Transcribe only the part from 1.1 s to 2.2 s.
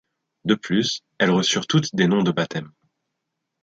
elles reçurent toutes des